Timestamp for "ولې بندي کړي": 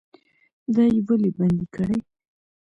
1.07-1.97